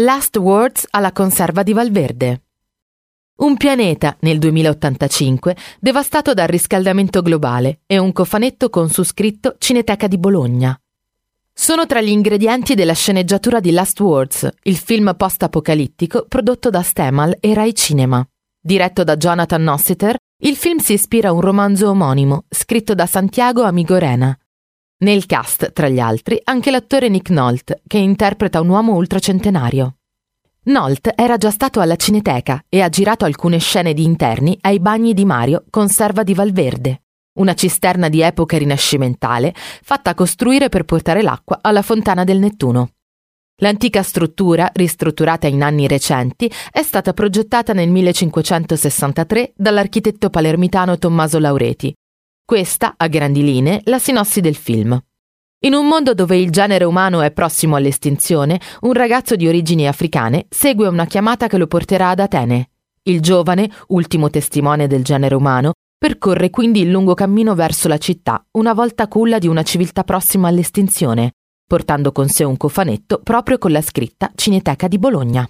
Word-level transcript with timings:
Last 0.00 0.36
Words 0.36 0.88
alla 0.90 1.10
conserva 1.10 1.62
di 1.62 1.72
Valverde. 1.72 2.42
Un 3.36 3.56
pianeta, 3.56 4.14
nel 4.20 4.38
2085, 4.38 5.56
devastato 5.80 6.34
dal 6.34 6.48
riscaldamento 6.48 7.22
globale 7.22 7.80
e 7.86 7.96
un 7.96 8.12
cofanetto 8.12 8.68
con 8.68 8.90
su 8.90 9.02
scritto 9.04 9.54
Cineteca 9.56 10.06
di 10.06 10.18
Bologna. 10.18 10.78
Sono 11.50 11.86
tra 11.86 12.02
gli 12.02 12.10
ingredienti 12.10 12.74
della 12.74 12.92
sceneggiatura 12.92 13.58
di 13.58 13.70
Last 13.70 13.98
Words, 13.98 14.46
il 14.64 14.76
film 14.76 15.14
post-apocalittico 15.16 16.26
prodotto 16.28 16.68
da 16.68 16.82
Stemal 16.82 17.38
e 17.40 17.54
Rai 17.54 17.74
Cinema. 17.74 18.22
Diretto 18.60 19.02
da 19.02 19.16
Jonathan 19.16 19.62
Nossiter, 19.62 20.18
il 20.42 20.56
film 20.56 20.76
si 20.76 20.92
ispira 20.92 21.30
a 21.30 21.32
un 21.32 21.40
romanzo 21.40 21.88
omonimo, 21.88 22.44
scritto 22.50 22.94
da 22.94 23.06
Santiago 23.06 23.62
Amigorena. 23.62 24.38
Nel 24.98 25.26
cast, 25.26 25.72
tra 25.72 25.88
gli 25.88 25.98
altri, 25.98 26.40
anche 26.44 26.70
l'attore 26.70 27.08
Nick 27.08 27.30
Nolte, 27.30 27.82
che 27.86 27.98
interpreta 27.98 28.60
un 28.60 28.68
uomo 28.68 28.94
ultracentenario. 28.94 29.96
Nolte 30.64 31.12
era 31.14 31.36
già 31.36 31.50
stato 31.50 31.80
alla 31.80 31.96
Cineteca 31.96 32.64
e 32.68 32.80
ha 32.80 32.88
girato 32.88 33.24
alcune 33.24 33.58
scene 33.58 33.94
di 33.94 34.04
interni 34.04 34.56
ai 34.62 34.80
bagni 34.80 35.14
di 35.14 35.24
Mario, 35.24 35.64
conserva 35.70 36.22
di 36.22 36.34
Valverde 36.34 37.00
una 37.36 37.54
cisterna 37.54 38.08
di 38.08 38.20
epoca 38.20 38.58
rinascimentale 38.58 39.54
fatta 39.54 40.14
costruire 40.14 40.68
per 40.68 40.84
portare 40.84 41.22
l'acqua 41.22 41.58
alla 41.60 41.82
fontana 41.82 42.24
del 42.24 42.38
Nettuno. 42.38 42.90
L'antica 43.60 44.02
struttura, 44.02 44.70
ristrutturata 44.74 45.46
in 45.46 45.62
anni 45.62 45.88
recenti, 45.88 46.50
è 46.70 46.82
stata 46.82 47.14
progettata 47.14 47.72
nel 47.72 47.88
1563 47.88 49.52
dall'architetto 49.56 50.28
palermitano 50.28 50.98
Tommaso 50.98 51.38
Laureti. 51.38 51.94
Questa, 52.46 52.94
a 52.96 53.08
grandi 53.08 53.42
linee, 53.42 53.80
la 53.86 53.98
sinossi 53.98 54.40
del 54.40 54.54
film. 54.54 54.96
In 55.64 55.74
un 55.74 55.88
mondo 55.88 56.14
dove 56.14 56.38
il 56.38 56.50
genere 56.50 56.84
umano 56.84 57.20
è 57.20 57.32
prossimo 57.32 57.74
all'estinzione, 57.74 58.60
un 58.82 58.92
ragazzo 58.92 59.34
di 59.34 59.48
origini 59.48 59.88
africane 59.88 60.46
segue 60.48 60.86
una 60.86 61.06
chiamata 61.06 61.48
che 61.48 61.58
lo 61.58 61.66
porterà 61.66 62.10
ad 62.10 62.20
Atene. 62.20 62.70
Il 63.02 63.20
giovane, 63.20 63.68
ultimo 63.88 64.30
testimone 64.30 64.86
del 64.86 65.02
genere 65.02 65.34
umano, 65.34 65.72
Percorre 65.98 66.50
quindi 66.50 66.82
il 66.82 66.90
lungo 66.90 67.14
cammino 67.14 67.56
verso 67.56 67.88
la 67.88 67.98
città, 67.98 68.46
una 68.52 68.74
volta 68.74 69.08
culla 69.08 69.38
di 69.38 69.48
una 69.48 69.64
civiltà 69.64 70.04
prossima 70.04 70.46
all'estinzione, 70.46 71.32
portando 71.66 72.12
con 72.12 72.28
sé 72.28 72.44
un 72.44 72.56
cofanetto 72.56 73.22
proprio 73.24 73.58
con 73.58 73.72
la 73.72 73.80
scritta 73.80 74.30
Cineteca 74.36 74.86
di 74.86 74.98
Bologna. 74.98 75.48